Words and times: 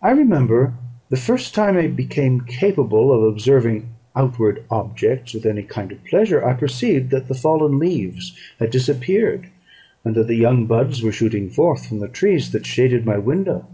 I 0.00 0.12
remember 0.12 0.72
the 1.10 1.16
first 1.18 1.54
time 1.54 1.76
I 1.76 1.86
became 1.86 2.40
capable 2.40 3.12
of 3.12 3.22
observing 3.30 3.90
outward 4.16 4.64
objects 4.70 5.34
with 5.34 5.44
any 5.44 5.62
kind 5.62 5.92
of 5.92 6.02
pleasure, 6.06 6.42
I 6.42 6.54
perceived 6.54 7.10
that 7.10 7.28
the 7.28 7.34
fallen 7.34 7.78
leaves 7.78 8.34
had 8.58 8.70
disappeared, 8.70 9.50
and 10.06 10.14
that 10.14 10.26
the 10.28 10.36
young 10.36 10.64
buds 10.64 11.02
were 11.02 11.12
shooting 11.12 11.50
forth 11.50 11.86
from 11.86 12.00
the 12.00 12.08
trees 12.08 12.50
that 12.52 12.64
shaded 12.64 13.04
my 13.04 13.18
window. 13.18 13.66